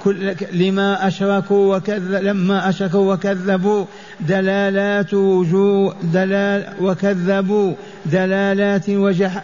كل 0.05 0.35
لما 0.53 1.07
أشركوا 1.07 1.77
وكذب 1.77 2.13
لما 2.13 2.69
أشركوا 2.69 3.15
وكذبوا 3.15 3.85
دلالات 4.21 5.15
وجوه 5.15 5.95
دلال 6.13 6.65
وكذبوا 6.81 7.73
دلالات 8.07 8.91
وجح 8.91 9.43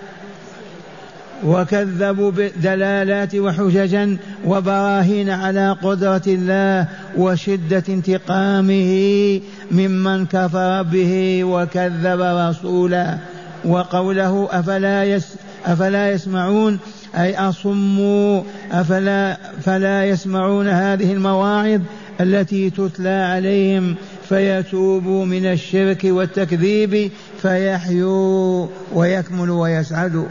وكذبوا 1.44 2.30
بدلالات 2.30 3.34
وحججا 3.34 4.16
وبراهين 4.46 5.30
على 5.30 5.76
قدرة 5.82 6.22
الله 6.26 6.88
وشدة 7.16 7.82
انتقامه 7.88 9.40
ممن 9.70 10.26
كفر 10.26 10.82
به 10.82 11.44
وكذب 11.44 12.20
رسوله 12.20 13.18
وقوله 13.64 14.48
أفلا 14.52 15.04
يس 15.04 15.34
أفلا 15.66 16.12
يسمعون؟ 16.12 16.78
أي 17.16 17.36
أصموا؟ 17.36 18.42
أفلا 18.72 19.38
فلا 19.62 20.04
يسمعون 20.04 20.68
هذه 20.68 21.12
المواعظ 21.12 21.80
التي 22.20 22.70
تتلى 22.70 23.08
عليهم 23.08 23.96
فيتوبوا 24.28 25.24
من 25.24 25.46
الشرك 25.46 26.00
والتكذيب 26.04 27.10
فيحيوا 27.42 28.66
ويكملوا 28.92 29.62
ويسعدوا 29.62 30.26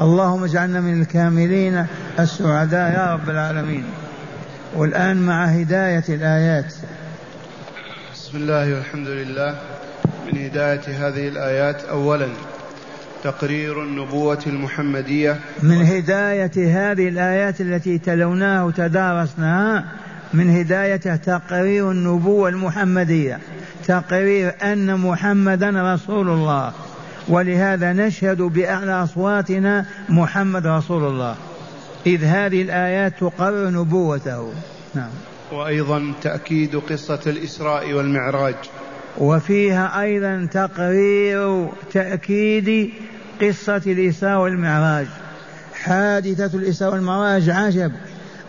اللهم 0.00 0.44
اجعلنا 0.44 0.80
من 0.80 1.00
الكاملين 1.00 1.86
السعداء 2.18 2.92
يا 2.92 3.14
رب 3.14 3.30
العالمين. 3.30 3.84
والآن 4.76 5.16
مع 5.16 5.44
هداية 5.44 6.04
الآيات. 6.08 6.74
بسم 8.14 8.36
الله 8.36 8.74
والحمد 8.74 9.08
لله. 9.08 9.58
من 10.32 10.44
هداية 10.44 10.80
هذه 11.08 11.28
الآيات 11.28 11.84
أولا 11.84 12.28
تقرير 13.24 13.82
النبوة 13.82 14.38
المحمدية. 14.46 15.40
من 15.62 15.82
هداية 15.82 16.52
هذه 16.56 17.08
الآيات 17.08 17.60
التي 17.60 17.98
تلوناها 17.98 18.64
وتدارسناها 18.64 19.84
من 20.34 20.50
هداية 20.50 21.16
تقرير 21.16 21.90
النبوة 21.90 22.48
المحمدية. 22.48 23.38
تقرير 23.86 24.54
أن 24.62 24.96
محمدا 24.96 25.94
رسول 25.94 26.28
الله. 26.28 26.72
ولهذا 27.28 27.92
نشهد 27.92 28.42
بأعلى 28.42 28.92
أصواتنا 28.92 29.86
محمد 30.08 30.66
رسول 30.66 31.04
الله. 31.04 31.36
إذ 32.06 32.24
هذه 32.24 32.62
الآيات 32.62 33.12
تقرر 33.20 33.70
نبوته. 33.70 34.52
نعم. 34.94 35.10
وأيضا 35.52 36.12
تأكيد 36.22 36.76
قصة 36.76 37.20
الإسراء 37.26 37.92
والمعراج. 37.92 38.54
وفيها 39.18 40.02
أيضا 40.02 40.48
تقرير 40.52 41.68
تأكيد 41.92 42.90
قصة 43.40 43.82
الإسراء 43.86 44.40
والمعراج. 44.40 45.06
حادثة 45.74 46.58
الإسراء 46.58 46.92
والمعراج 46.92 47.50
عجب. 47.50 47.92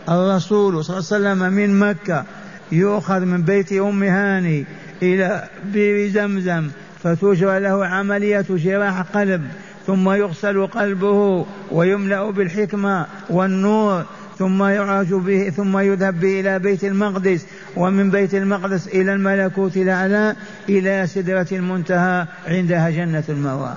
الرسول 0.08 0.84
صلى 0.84 0.98
الله 0.98 1.28
عليه 1.28 1.42
وسلم 1.42 1.52
من 1.52 1.78
مكة 1.78 2.24
يؤخذ 2.72 3.20
من 3.20 3.42
بيت 3.42 3.72
أم 3.72 4.02
هاني 4.02 4.64
إلى 5.02 5.48
بير 5.64 6.10
زمزم 6.10 6.68
فتجرى 7.02 7.60
له 7.60 7.86
عملية 7.86 8.46
جراح 8.50 9.00
قلب 9.00 9.44
ثم 9.86 10.10
يغسل 10.10 10.66
قلبه 10.66 11.46
ويملأ 11.72 12.30
بالحكمة 12.30 13.06
والنور. 13.30 14.04
ثم 14.38 14.62
يعرج 14.62 15.14
به 15.14 15.50
ثم 15.50 15.78
يذهب 15.78 16.20
به 16.20 16.40
إلى 16.40 16.58
بيت 16.58 16.84
المقدس. 16.84 17.46
ومن 17.76 18.10
بيت 18.10 18.34
المقدس 18.34 18.86
إلى 18.86 19.12
الملكوت 19.12 19.76
الأعلى 19.76 20.36
إلى 20.68 21.06
سدرة 21.06 21.46
المنتهى 21.52 22.26
عندها 22.46 22.90
جنة 22.90 23.24
المأوى. 23.28 23.76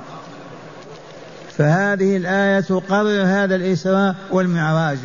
فهذه 1.57 2.17
الآية 2.17 2.59
تقرر 2.59 3.23
هذا 3.25 3.55
الإسراء 3.55 4.15
والمعراج. 4.31 4.97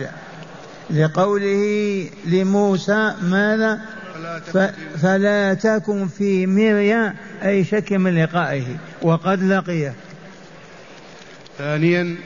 لقوله 0.90 2.06
لموسى 2.24 3.14
ماذا؟ 3.22 3.80
فلا 5.02 5.54
تكن 5.54 6.08
في 6.08 6.46
مريا 6.46 7.14
أي 7.44 7.64
شك 7.64 7.92
من 7.92 8.22
لقائه. 8.22 8.76
وقد 9.02 9.42
لقيه 9.42 9.94
ثانيا 11.58 12.16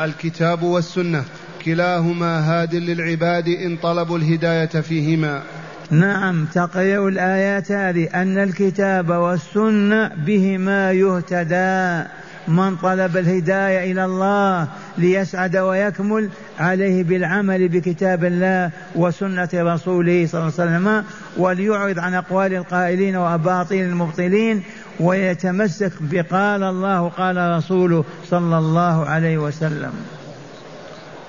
الكتاب 0.00 0.62
والسنة. 0.62 1.24
كلاهما 1.66 2.40
هاد 2.40 2.74
للعباد 2.74 3.48
إن 3.48 3.76
طلبوا 3.76 4.18
الهداية 4.18 4.66
فيهما. 4.80 5.42
نعم 5.90 6.44
تقرير 6.44 7.08
الآيات 7.08 7.72
هذه 7.72 8.08
أن 8.14 8.38
الكتاب 8.38 9.10
والسنة 9.10 10.10
بهما 10.26 10.92
يهتدى. 10.92 12.08
من 12.48 12.76
طلب 12.76 13.16
الهداية 13.16 13.92
إلى 13.92 14.04
الله 14.04 14.68
ليسعد 14.98 15.56
ويكمل 15.56 16.28
عليه 16.58 17.04
بالعمل 17.04 17.68
بكتاب 17.68 18.24
الله 18.24 18.70
وسنة 18.94 19.48
رسوله 19.54 20.26
صلى 20.26 20.40
الله 20.40 20.52
عليه 20.58 20.78
وسلم 20.78 21.04
وليعرض 21.36 21.98
عن 21.98 22.14
أقوال 22.14 22.54
القائلين 22.54 23.16
وأباطيل 23.16 23.84
المبطلين 23.84 24.62
ويتمسك 25.00 25.92
بقال 26.00 26.62
الله 26.62 27.08
قال 27.08 27.36
رسوله 27.56 28.04
صلى 28.30 28.58
الله 28.58 29.06
عليه 29.06 29.38
وسلم. 29.38 29.92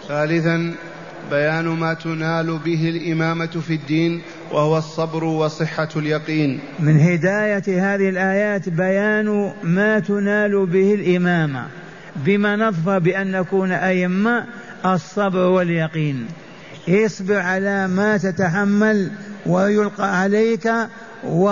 ثالثا 0.08 0.74
بيان 1.32 1.66
ما 1.66 1.94
تنال 1.94 2.60
به 2.66 2.90
الإمامة 2.90 3.62
في 3.68 3.74
الدين 3.74 4.22
وهو 4.52 4.78
الصبر 4.78 5.24
وصحة 5.24 5.90
اليقين. 5.96 6.60
من 6.80 7.00
هداية 7.00 7.64
هذه 7.68 8.10
الآيات 8.10 8.70
بيان 8.70 9.54
ما 9.64 10.00
تنال 10.00 10.66
به 10.66 10.94
الإمامة 10.94 11.66
بما 12.16 12.56
نظفر 12.56 13.00
بأن 13.00 13.32
نكون 13.32 13.72
أئمة 13.72 14.46
الصبر 14.86 15.40
واليقين. 15.40 16.26
اصبر 16.90 17.40
على 17.40 17.88
ما 17.88 18.18
تتحمل 18.18 19.12
ويلقى 19.46 20.20
عليك 20.22 20.72
و... 21.24 21.44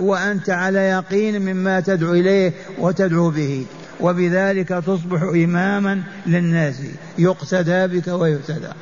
وأنت 0.00 0.50
على 0.50 0.78
يقين 0.78 1.42
مما 1.42 1.80
تدعو 1.80 2.12
إليه 2.12 2.52
وتدعو 2.78 3.30
به. 3.30 3.66
وبذلك 4.02 4.68
تصبح 4.68 5.22
إماما 5.22 6.02
للناس 6.26 6.82
يقتدى 7.18 7.86
بك 7.86 8.08
ويهتدى 8.08 8.72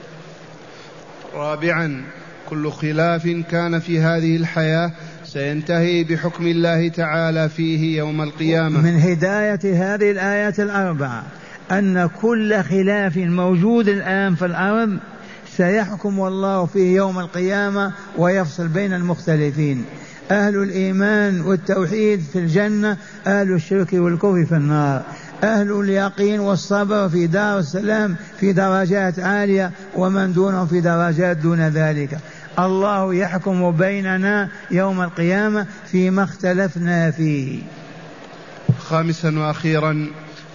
رابعا 1.34 2.04
كل 2.48 2.70
خلاف 2.70 3.26
كان 3.50 3.78
في 3.78 4.00
هذه 4.00 4.36
الحياة 4.36 4.92
سينتهي 5.24 6.04
بحكم 6.04 6.46
الله 6.46 6.88
تعالى 6.88 7.48
فيه 7.48 7.98
يوم 7.98 8.22
القيامة. 8.22 8.80
من 8.80 9.00
هداية 9.00 9.60
هذه 9.64 10.10
الآيات 10.10 10.60
الأربعة 10.60 11.24
أن 11.70 12.08
كل 12.20 12.62
خلاف 12.62 13.16
موجود 13.16 13.88
الآن 13.88 14.34
في 14.34 14.44
الأرض 14.46 14.98
سيحكم 15.56 16.20
الله 16.26 16.66
فيه 16.66 16.96
يوم 16.96 17.18
القيامة 17.18 17.92
ويفصل 18.18 18.68
بين 18.68 18.92
المختلفين. 18.92 19.84
أهل 20.30 20.62
الإيمان 20.62 21.40
والتوحيد 21.40 22.20
في 22.32 22.38
الجنة 22.38 22.96
أهل 23.26 23.52
الشرك 23.52 23.92
والكفر 23.92 24.44
في 24.44 24.54
النار. 24.54 25.02
أهل 25.44 25.80
اليقين 25.80 26.40
والصبر 26.40 27.08
في 27.08 27.26
دار 27.26 27.58
السلام 27.58 28.16
في 28.40 28.52
درجات 28.52 29.18
عالية 29.18 29.70
ومن 29.96 30.32
دونهم 30.32 30.66
في 30.66 30.80
درجات 30.80 31.36
دون 31.36 31.60
ذلك. 31.68 32.18
الله 32.58 33.14
يحكم 33.14 33.70
بيننا 33.70 34.48
يوم 34.70 35.00
القيامة 35.00 35.66
فيما 35.86 36.24
اختلفنا 36.24 37.10
فيه. 37.10 37.62
خامسا 38.78 39.38
وأخيرا 39.38 40.06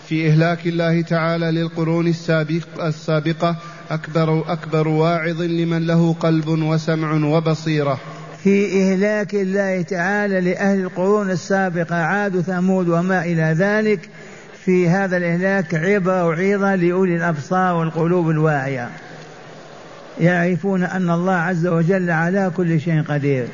في 0.07 0.27
إهلاك 0.27 0.67
الله 0.67 1.01
تعالى 1.01 1.51
للقرون 1.51 2.07
السابق 2.07 2.83
السابقة 2.83 3.55
أكبر 3.91 4.51
أكبر 4.51 4.87
واعظ 4.87 5.41
لمن 5.41 5.87
له 5.87 6.13
قلب 6.13 6.47
وسمع 6.47 7.13
وبصيرة. 7.13 7.99
في 8.43 8.81
إهلاك 8.81 9.35
الله 9.35 9.81
تعالى 9.81 10.41
لأهل 10.41 10.79
القرون 10.79 11.31
السابقة 11.31 11.95
عاد 11.95 12.41
ثمود 12.41 12.89
وما 12.89 13.23
إلى 13.23 13.55
ذلك. 13.57 14.09
في 14.65 14.89
هذا 14.89 15.17
الإهلاك 15.17 15.75
عبرة 15.75 16.25
وعظة 16.25 16.75
لأولي 16.75 17.15
الأبصار 17.15 17.75
والقلوب 17.75 18.29
الواعية. 18.29 18.89
يعرفون 20.19 20.83
أن 20.83 21.09
الله 21.09 21.33
عز 21.33 21.67
وجل 21.67 22.11
على 22.11 22.51
كل 22.57 22.79
شيء 22.79 23.01
قدير 23.01 23.47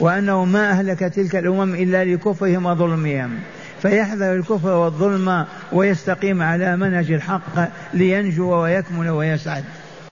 وأنه 0.00 0.44
ما 0.44 0.70
أهلك 0.70 0.98
تلك 0.98 1.36
الأمم 1.36 1.74
إلا 1.74 2.04
لكفرهم 2.04 2.66
وظلمهم. 2.66 3.30
فيحذر 3.82 4.34
الكفر 4.34 4.70
والظلم 4.70 5.46
ويستقيم 5.72 6.42
على 6.42 6.76
منهج 6.76 7.12
الحق 7.12 7.70
لينجو 7.94 8.54
ويكمل 8.54 9.10
ويسعد. 9.10 9.64